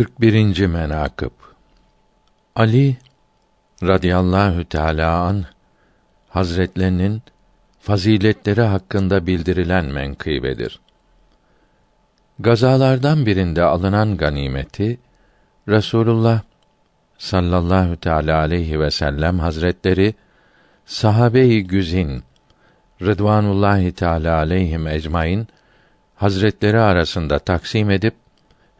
[0.00, 0.66] 41.
[0.66, 1.30] menakıb
[2.56, 2.96] Ali
[3.82, 5.44] radıyallahu teala an
[6.28, 7.22] Hazretlerinin
[7.80, 10.80] faziletleri hakkında bildirilen menkıbedir.
[12.38, 15.00] Gazalardan birinde alınan ganimeti
[15.68, 16.40] Resulullah
[17.18, 20.14] sallallahu teala aleyhi ve sellem hazretleri
[20.86, 22.22] sahabe-i güzin
[23.02, 25.48] Rıdvanullahi Teala aleyhim ecmaîn
[26.14, 28.14] hazretleri arasında taksim edip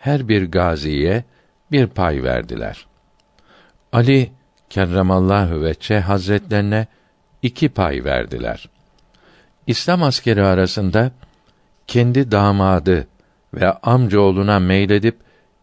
[0.00, 1.24] her bir gaziye
[1.72, 2.86] bir pay verdiler.
[3.92, 4.30] Ali
[4.70, 6.86] kerremallahu veçe hazretlerine
[7.42, 8.68] iki pay verdiler.
[9.66, 11.10] İslam askeri arasında
[11.86, 13.06] kendi damadı
[13.54, 15.16] ve amcaoğluna meyledip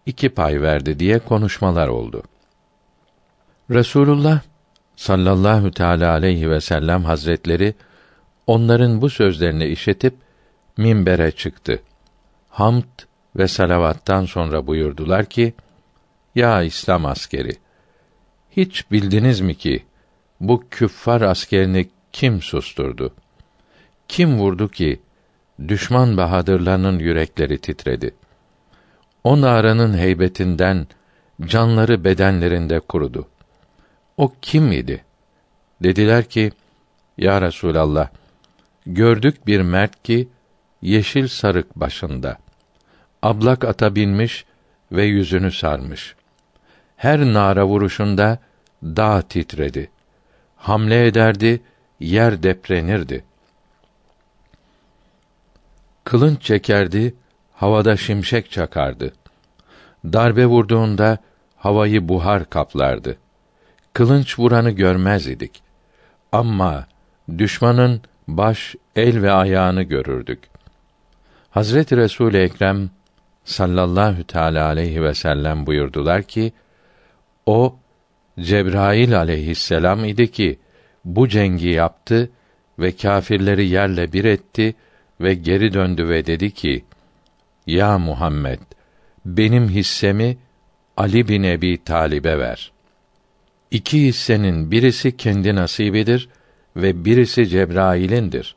[0.05, 2.23] iki pay verdi diye konuşmalar oldu.
[3.69, 4.41] Resulullah
[4.95, 7.75] sallallahu teala aleyhi ve sellem hazretleri
[8.47, 10.13] onların bu sözlerini işitip
[10.77, 11.79] minbere çıktı.
[12.49, 12.83] Hamd
[13.37, 15.53] ve salavattan sonra buyurdular ki:
[16.35, 17.51] Ya İslam askeri,
[18.51, 19.83] hiç bildiniz mi ki
[20.39, 23.13] bu küffar askerini kim susturdu?
[24.07, 25.01] Kim vurdu ki
[25.67, 28.15] düşman bahadırlarının yürekleri titredi?
[29.23, 30.87] O naranın heybetinden
[31.45, 33.27] canları bedenlerinde kurudu.
[34.17, 35.03] O kim idi?
[35.83, 36.51] Dediler ki,
[37.17, 38.09] Ya Resulallah,
[38.85, 40.27] gördük bir mert ki,
[40.81, 42.37] yeşil sarık başında.
[43.21, 44.45] Ablak ata binmiş
[44.91, 46.15] ve yüzünü sarmış.
[46.97, 48.39] Her nara vuruşunda
[48.83, 49.89] dağ titredi.
[50.55, 51.61] Hamle ederdi,
[51.99, 53.23] yer deprenirdi.
[56.03, 57.15] Kılınç çekerdi,
[57.53, 59.13] havada şimşek çakardı.
[60.05, 61.17] Darbe vurduğunda
[61.57, 63.17] havayı buhar kaplardı.
[63.93, 65.61] Kılınç vuranı görmez idik.
[66.31, 66.87] Ama
[67.37, 70.43] düşmanın baş, el ve ayağını görürdük.
[71.49, 72.89] Hazreti Resul Ekrem
[73.47, 76.53] sallallahu teala aleyhi ve sellem buyurdular ki
[77.45, 77.75] o
[78.39, 80.59] Cebrail aleyhisselam idi ki
[81.05, 82.29] bu cengi yaptı
[82.79, 84.75] ve kâfirleri yerle bir etti
[85.21, 86.85] ve geri döndü ve dedi ki:
[87.67, 88.59] Ya Muhammed,
[89.25, 90.37] benim hissemi
[90.97, 92.71] Ali bin Ebi Talib'e ver.
[93.71, 96.29] İki hissenin birisi kendi nasibidir
[96.75, 98.55] ve birisi Cebrail'indir.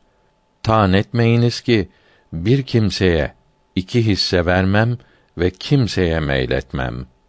[0.63, 1.89] Tan etmeyiniz ki
[2.33, 3.40] bir kimseye
[3.81, 4.99] iki hisse vermem
[5.39, 7.20] ve kimseye meyletmem.''